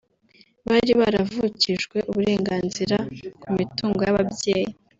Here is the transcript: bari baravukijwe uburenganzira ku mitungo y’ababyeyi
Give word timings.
bari 0.69 0.91
baravukijwe 0.99 1.97
uburenganzira 2.09 2.97
ku 3.41 3.47
mitungo 3.57 3.99
y’ababyeyi 4.03 4.71